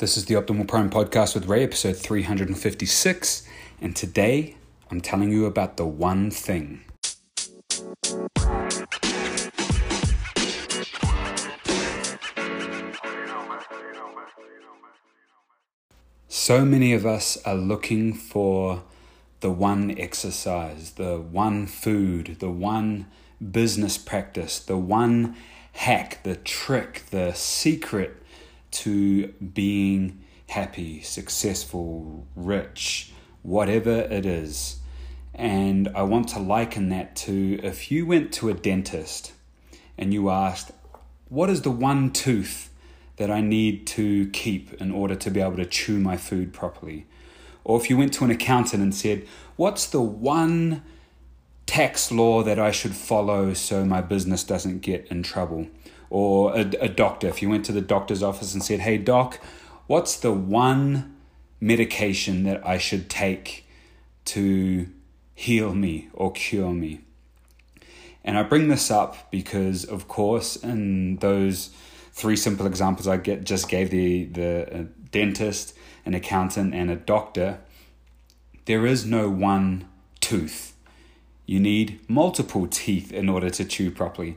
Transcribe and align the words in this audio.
This 0.00 0.16
is 0.16 0.24
the 0.24 0.34
Optimal 0.34 0.66
Prime 0.66 0.88
podcast 0.88 1.34
with 1.34 1.44
Ray, 1.44 1.62
episode 1.62 1.94
356. 1.94 3.46
And 3.82 3.94
today 3.94 4.56
I'm 4.90 5.02
telling 5.02 5.30
you 5.30 5.44
about 5.44 5.76
the 5.76 5.84
one 5.84 6.30
thing. 6.30 6.86
So 16.28 16.64
many 16.64 16.94
of 16.94 17.04
us 17.04 17.36
are 17.44 17.54
looking 17.54 18.14
for 18.14 18.84
the 19.40 19.50
one 19.50 19.94
exercise, 19.98 20.92
the 20.92 21.18
one 21.18 21.66
food, 21.66 22.38
the 22.40 22.48
one 22.48 23.06
business 23.52 23.98
practice, 23.98 24.60
the 24.60 24.78
one 24.78 25.36
hack, 25.72 26.22
the 26.22 26.36
trick, 26.36 27.02
the 27.10 27.34
secret 27.34 28.19
to 28.72 29.28
being 29.28 30.24
happy, 30.48 31.00
successful, 31.00 32.26
rich, 32.34 33.12
whatever 33.42 33.90
it 33.90 34.26
is. 34.26 34.78
And 35.34 35.88
I 35.94 36.02
want 36.02 36.28
to 36.30 36.38
liken 36.38 36.88
that 36.90 37.16
to 37.16 37.60
if 37.62 37.90
you 37.90 38.04
went 38.04 38.32
to 38.34 38.48
a 38.48 38.54
dentist 38.54 39.32
and 39.96 40.12
you 40.12 40.30
asked, 40.30 40.72
What 41.28 41.48
is 41.48 41.62
the 41.62 41.70
one 41.70 42.10
tooth 42.10 42.70
that 43.16 43.30
I 43.30 43.40
need 43.40 43.86
to 43.88 44.28
keep 44.30 44.72
in 44.80 44.90
order 44.90 45.14
to 45.14 45.30
be 45.30 45.40
able 45.40 45.56
to 45.56 45.66
chew 45.66 46.00
my 46.00 46.16
food 46.16 46.52
properly? 46.52 47.06
Or 47.64 47.78
if 47.78 47.88
you 47.88 47.96
went 47.96 48.12
to 48.14 48.24
an 48.24 48.30
accountant 48.30 48.82
and 48.82 48.94
said, 48.94 49.26
What's 49.56 49.86
the 49.86 50.00
one 50.00 50.82
tax 51.66 52.10
law 52.10 52.42
that 52.42 52.58
I 52.58 52.72
should 52.72 52.96
follow 52.96 53.54
so 53.54 53.84
my 53.84 54.00
business 54.00 54.42
doesn't 54.42 54.80
get 54.80 55.06
in 55.08 55.22
trouble? 55.22 55.68
Or 56.10 56.54
a, 56.56 56.62
a 56.80 56.88
doctor, 56.88 57.28
if 57.28 57.40
you 57.40 57.48
went 57.48 57.64
to 57.66 57.72
the 57.72 57.80
doctor's 57.80 58.22
office 58.22 58.52
and 58.52 58.62
said, 58.62 58.80
Hey, 58.80 58.98
doc, 58.98 59.40
what's 59.86 60.16
the 60.16 60.32
one 60.32 61.16
medication 61.60 62.42
that 62.42 62.66
I 62.66 62.78
should 62.78 63.08
take 63.08 63.66
to 64.26 64.88
heal 65.34 65.74
me 65.74 66.08
or 66.12 66.32
cure 66.32 66.72
me? 66.72 67.02
And 68.24 68.36
I 68.36 68.42
bring 68.42 68.68
this 68.68 68.90
up 68.90 69.30
because, 69.30 69.84
of 69.84 70.08
course, 70.08 70.56
in 70.56 71.16
those 71.16 71.70
three 72.12 72.36
simple 72.36 72.66
examples 72.66 73.08
I 73.08 73.16
get 73.16 73.44
just 73.44 73.68
gave 73.68 73.90
the 73.90 74.24
the 74.24 74.80
uh, 74.80 74.84
dentist, 75.10 75.74
an 76.04 76.14
accountant, 76.14 76.74
and 76.74 76.90
a 76.90 76.96
doctor, 76.96 77.60
there 78.66 78.84
is 78.84 79.06
no 79.06 79.30
one 79.30 79.88
tooth. 80.20 80.74
You 81.46 81.60
need 81.60 82.00
multiple 82.08 82.66
teeth 82.66 83.10
in 83.12 83.28
order 83.28 83.48
to 83.50 83.64
chew 83.64 83.90
properly 83.90 84.36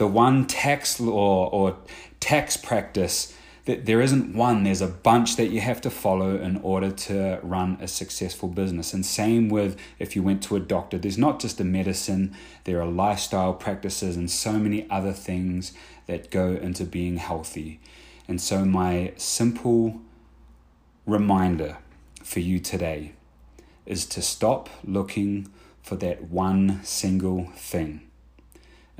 the 0.00 0.06
one 0.06 0.46
tax 0.46 0.98
law 0.98 1.46
or 1.50 1.76
tax 2.20 2.56
practice 2.56 3.36
that 3.66 3.84
there 3.84 4.00
isn't 4.00 4.34
one. 4.34 4.64
There's 4.64 4.80
a 4.80 4.88
bunch 4.88 5.36
that 5.36 5.48
you 5.48 5.60
have 5.60 5.82
to 5.82 5.90
follow 5.90 6.36
in 6.36 6.56
order 6.62 6.90
to 6.90 7.38
run 7.42 7.76
a 7.82 7.86
successful 7.86 8.48
business. 8.48 8.94
And 8.94 9.04
same 9.04 9.50
with 9.50 9.78
if 9.98 10.16
you 10.16 10.22
went 10.22 10.42
to 10.44 10.56
a 10.56 10.60
doctor. 10.60 10.96
There's 10.96 11.18
not 11.18 11.38
just 11.38 11.60
a 11.60 11.64
medicine. 11.64 12.34
There 12.64 12.80
are 12.80 12.86
lifestyle 12.86 13.52
practices 13.52 14.16
and 14.16 14.30
so 14.30 14.54
many 14.54 14.88
other 14.88 15.12
things 15.12 15.74
that 16.06 16.30
go 16.30 16.52
into 16.52 16.84
being 16.84 17.18
healthy. 17.18 17.78
And 18.26 18.40
so 18.40 18.64
my 18.64 19.12
simple 19.18 20.00
reminder 21.04 21.76
for 22.24 22.40
you 22.40 22.58
today 22.58 23.12
is 23.84 24.06
to 24.06 24.22
stop 24.22 24.70
looking 24.82 25.52
for 25.82 25.96
that 25.96 26.30
one 26.30 26.82
single 26.84 27.52
thing 27.54 28.09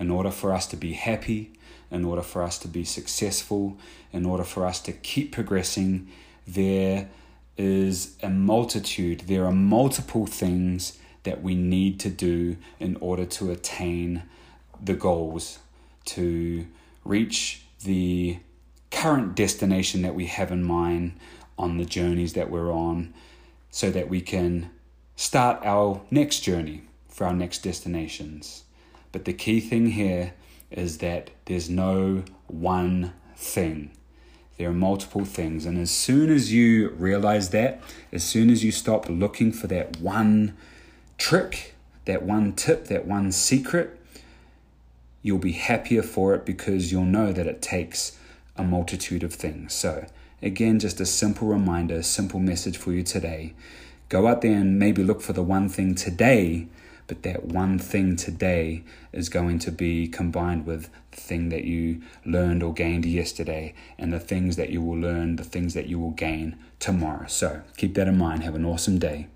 in 0.01 0.11
order 0.11 0.31
for 0.31 0.55
us 0.55 0.67
to 0.67 0.77
be 0.77 0.95
happy, 0.95 1.53
in 1.91 2.06
order 2.06 2.23
for 2.23 2.43
us 2.43 2.59
to 2.59 2.67
be 2.67 2.84
successful, 2.84 3.77
in 4.15 4.25
order 4.25 4.42
for 4.42 4.65
us 4.65 4.81
to 4.81 4.92
keep 4.92 5.31
progressing, 5.31 6.09
there 6.47 7.11
is 7.59 8.17
a 8.23 8.31
multitude, 8.31 9.20
there 9.27 9.45
are 9.45 9.53
multiple 9.53 10.25
things 10.25 10.98
that 11.25 11.42
we 11.42 11.55
need 11.55 12.01
to 12.01 12.09
do 12.09 12.57
in 12.79 12.97
order 12.97 13.27
to 13.27 13.51
attain 13.51 14.23
the 14.83 14.95
goals, 14.95 15.58
to 16.07 16.67
reach 17.05 17.63
the 17.85 18.39
current 18.91 19.35
destination 19.35 20.01
that 20.01 20.14
we 20.14 20.24
have 20.24 20.51
in 20.51 20.64
mind 20.64 21.13
on 21.58 21.77
the 21.77 21.85
journeys 21.85 22.33
that 22.33 22.51
we're 22.51 22.73
on, 22.73 23.13
so 23.70 23.91
that 23.91 24.08
we 24.08 24.23
can 24.23 24.70
start 25.14 25.61
our 25.63 26.01
next 26.11 26.41
journey 26.41 26.80
for 27.07 27.27
our 27.27 27.35
next 27.35 27.58
destinations. 27.58 28.64
But 29.13 29.25
the 29.25 29.33
key 29.33 29.61
thing 29.61 29.91
here 29.91 30.35
is 30.71 30.98
that 30.98 31.31
there's 31.47 31.69
no 31.69 32.23
one 32.47 33.13
thing. 33.37 33.91
There 34.57 34.69
are 34.69 34.75
multiple 34.75 35.25
things. 35.25 35.67
And 35.67 35.79
as 35.79 35.91
soon 35.91 36.31
as 36.31 36.53
you 36.53 36.91
realize 36.91 37.51
that, 37.51 37.81
as 38.13 38.23
soon 38.23 38.51
as 38.51 38.63
you 38.63 38.71
stop 38.71 39.09
looking 39.09 39.53
for 39.53 39.67
that 39.69 39.98
one 39.98 40.57
trick, 41.17 41.75
that 42.05 42.23
one 42.23 42.53
tip, 42.53 42.87
that 42.87 43.07
one 43.07 43.33
secret, 43.33 43.98
you'll 45.23 45.39
be 45.39 45.53
happier 45.53 46.03
for 46.03 46.35
it 46.35 46.45
because 46.45 46.92
you'll 46.92 47.05
know 47.05 47.33
that 47.33 47.47
it 47.47 47.63
takes 47.63 48.19
a 48.57 48.63
multitude 48.63 49.23
of 49.23 49.33
things. 49.33 49.73
So, 49.73 50.07
again, 50.42 50.79
just 50.79 51.01
a 51.01 51.07
simple 51.07 51.48
reminder, 51.48 52.03
simple 52.03 52.41
message 52.41 52.77
for 52.77 52.92
you 52.92 53.03
today. 53.03 53.55
Go 54.09 54.27
out 54.27 54.42
there 54.42 54.57
and 54.57 54.79
maybe 54.79 55.03
look 55.03 55.21
for 55.21 55.33
the 55.33 55.42
one 55.42 55.69
thing 55.69 55.95
today 55.95 56.69
but 57.11 57.25
that 57.25 57.45
one 57.45 57.77
thing 57.77 58.15
today 58.15 58.85
is 59.13 59.29
going 59.29 59.59
to 59.59 59.73
be 59.73 60.07
combined 60.07 60.65
with 60.65 60.89
the 61.11 61.17
thing 61.17 61.48
that 61.48 61.65
you 61.65 62.01
learned 62.25 62.63
or 62.63 62.73
gained 62.73 63.05
yesterday 63.05 63.75
and 63.98 64.13
the 64.13 64.21
things 64.21 64.55
that 64.55 64.71
you 64.71 64.81
will 64.81 64.97
learn, 64.97 65.35
the 65.35 65.43
things 65.43 65.75
that 65.75 65.89
you 65.89 65.98
will 65.98 66.13
gain 66.13 66.57
tomorrow. 66.79 67.27
So 67.27 67.63
keep 67.77 67.95
that 67.95 68.07
in 68.07 68.17
mind. 68.17 68.45
Have 68.45 68.55
an 68.55 68.65
awesome 68.65 69.01
day, 69.01 69.27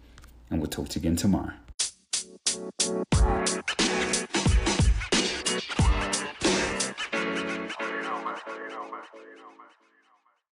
and 0.51 0.61
we'll 0.61 0.71
talk 0.71 0.89
to 0.91 1.01
you 1.01 1.03
again 1.03 1.17
tomorrow. 1.17 1.55